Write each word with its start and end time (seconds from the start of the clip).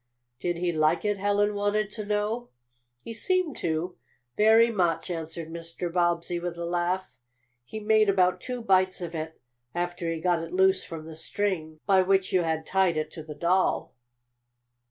"Did 0.39 0.57
he 0.57 0.71
like 0.73 1.05
it?" 1.05 1.19
Helen 1.19 1.53
wanted 1.53 1.91
to 1.91 2.03
know. 2.07 2.49
"He 3.03 3.13
seemed 3.13 3.55
to 3.57 3.99
very 4.35 4.71
much," 4.71 5.11
answered 5.11 5.49
Mr. 5.49 5.93
Bobbsey 5.93 6.39
with 6.39 6.57
a 6.57 6.65
laugh. 6.65 7.19
"He 7.63 7.79
made 7.79 8.09
about 8.09 8.41
two 8.41 8.63
bites 8.63 8.99
of 8.99 9.13
it, 9.13 9.39
after 9.75 10.11
he 10.11 10.19
got 10.19 10.39
it 10.41 10.51
loose 10.51 10.83
from 10.83 11.05
the 11.05 11.15
string 11.15 11.77
by 11.85 12.01
which 12.01 12.33
you 12.33 12.41
had 12.41 12.65
tied 12.65 12.97
it 12.97 13.11
to 13.11 13.21
the 13.21 13.35
doll." 13.35 13.93